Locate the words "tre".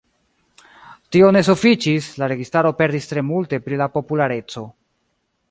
3.13-3.25